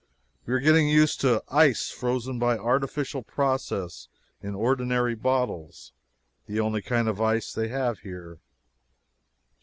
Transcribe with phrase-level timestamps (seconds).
[0.47, 4.07] We are getting used to ice frozen by artificial process
[4.41, 5.91] in ordinary bottles
[6.47, 8.39] the only kind of ice they have here.